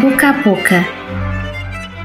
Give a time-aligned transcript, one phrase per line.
[0.00, 0.84] Boca a Boca,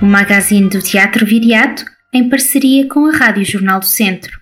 [0.00, 4.38] o magazine do Teatro Viriato em parceria com a Rádio Jornal do Centro.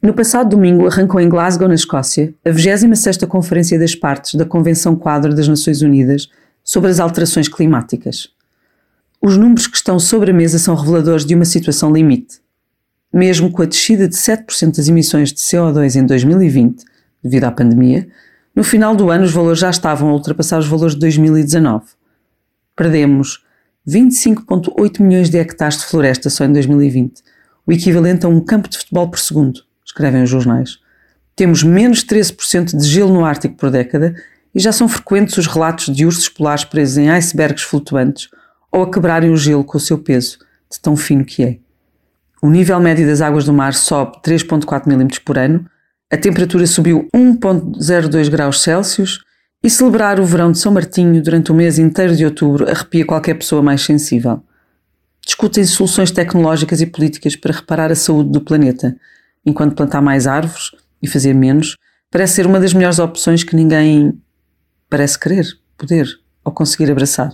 [0.00, 4.96] No passado domingo arrancou em Glasgow, na Escócia, a 26ª Conferência das Partes da Convenção
[4.96, 6.30] Quadro das Nações Unidas
[6.64, 8.30] sobre as alterações climáticas.
[9.20, 12.40] Os números que estão sobre a mesa são reveladores de uma situação limite.
[13.12, 16.82] Mesmo com a descida de 7% das emissões de CO2 em 2020,
[17.22, 18.08] devido à pandemia,
[18.56, 21.84] no final do ano os valores já estavam a ultrapassar os valores de 2019
[22.76, 23.44] perdemos
[23.86, 27.22] 25,8 milhões de hectares de floresta só em 2020,
[27.66, 30.78] o equivalente a um campo de futebol por segundo, escrevem os jornais.
[31.34, 34.14] Temos menos 13% de gelo no Ártico por década
[34.54, 38.28] e já são frequentes os relatos de ursos polares presos em icebergs flutuantes
[38.70, 40.38] ou a quebrarem o gelo com o seu peso,
[40.70, 41.58] de tão fino que é.
[42.40, 45.66] O nível médio das águas do mar sobe 3,4 mm por ano,
[46.10, 49.22] a temperatura subiu 1,02 graus Celsius
[49.62, 53.34] e celebrar o verão de São Martinho durante o mês inteiro de outubro arrepia qualquer
[53.34, 54.42] pessoa mais sensível.
[55.24, 58.96] Discutem soluções tecnológicas e políticas para reparar a saúde do planeta,
[59.46, 61.76] enquanto plantar mais árvores e fazer menos
[62.10, 64.20] parece ser uma das melhores opções que ninguém
[64.90, 65.46] parece querer,
[65.78, 66.06] poder
[66.44, 67.32] ou conseguir abraçar.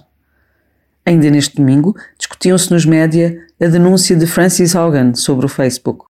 [1.05, 6.05] Ainda neste domingo, discutiam-se nos média a denúncia de Francis Hogan sobre o Facebook.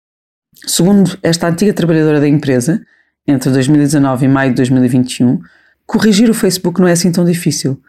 [0.67, 2.81] Segundo esta antiga trabalhadora da empresa,
[3.27, 5.41] entre 2019 e maio de 2021,
[5.87, 7.81] Corrigir o Facebook não é assim tão difícil.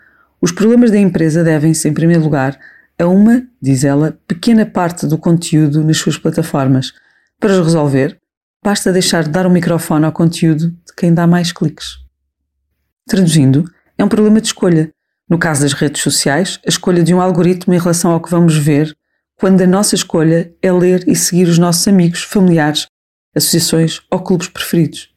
[0.42, 2.60] Os problemas da empresa devem-se, em primeiro lugar,
[3.00, 6.94] a uma, diz ela, pequena parte do conteúdo nas suas plataformas.
[7.40, 8.20] Para os resolver,
[8.64, 11.98] basta deixar de dar o microfone ao conteúdo de quem dá mais cliques.
[13.08, 13.66] Traduzindo,
[13.98, 14.92] é um problema de escolha.
[15.30, 18.56] No caso das redes sociais, a escolha de um algoritmo em relação ao que vamos
[18.58, 18.96] ver,
[19.36, 22.88] quando a nossa escolha é ler e seguir os nossos amigos, familiares,
[23.36, 25.10] associações ou clubes preferidos.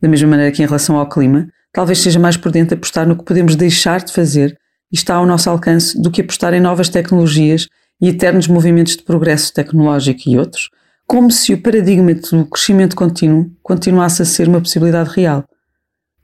[0.00, 3.22] Da mesma maneira que em relação ao clima, talvez seja mais prudente apostar no que
[3.22, 4.58] podemos deixar de fazer
[4.90, 7.68] e está ao nosso alcance do que apostar em novas tecnologias
[8.00, 10.70] e eternos movimentos de progresso tecnológico e outros,
[11.06, 15.44] como se o paradigma do crescimento contínuo continuasse a ser uma possibilidade real.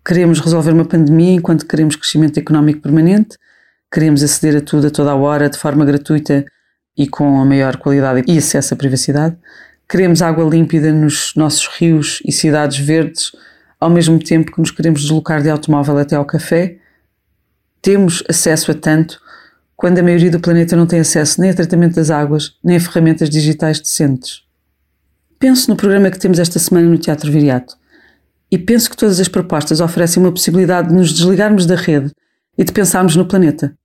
[0.05, 3.39] Queremos resolver uma pandemia enquanto queremos crescimento económico permanente,
[3.93, 6.45] queremos aceder a tudo a toda a hora de forma gratuita
[6.99, 9.37] e com a maior qualidade e acesso à privacidade,
[9.89, 13.31] queremos água límpida nos nossos rios e cidades verdes
[13.81, 16.79] ao mesmo tempo que nos queremos deslocar de automóvel até ao café,
[17.83, 19.21] temos acesso a tanto
[19.77, 22.81] quando a maioria do planeta não tem acesso nem a tratamento das águas, nem a
[22.81, 24.43] ferramentas digitais decentes.
[25.39, 27.77] Penso no programa que temos esta semana no Teatro Viriato
[28.51, 32.13] e penso que todas as propostas oferecem uma possibilidade de nos desligarmos da rede
[32.57, 33.77] e de pensarmos no planeta.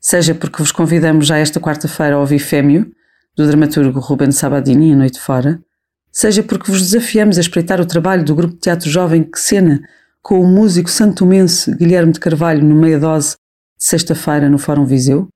[0.00, 2.90] Seja porque vos convidamos já esta quarta-feira a ouvir Fêmeo,
[3.36, 5.60] do dramaturgo Ruben Sabadini, em Noite Fora,
[6.18, 9.80] seja porque vos desafiamos a espreitar o trabalho do grupo de teatro jovem Que Cena
[10.20, 13.36] com o músico santomense Guilherme de Carvalho no meia dose
[13.78, 15.28] de sexta-feira no Fórum Viseu,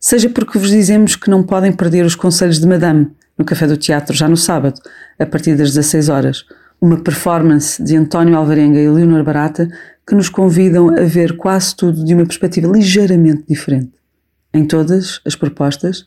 [0.00, 3.76] seja porque vos dizemos que não podem perder os conselhos de Madame no Café do
[3.76, 4.80] Teatro já no sábado,
[5.18, 6.46] a partir das 16 horas,
[6.80, 9.68] uma performance de António Alvarenga e Leonor Barata
[10.08, 13.92] que nos convidam a ver quase tudo de uma perspectiva ligeiramente diferente.
[14.54, 16.06] Em todas as propostas,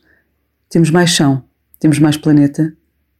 [0.68, 1.44] temos mais chão,
[1.78, 2.76] temos mais planeta